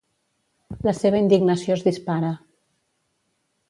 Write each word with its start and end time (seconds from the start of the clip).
La 0.87 0.95
seva 1.01 1.21
indignació 1.25 1.79
es 1.79 1.87
dispara. 1.91 2.35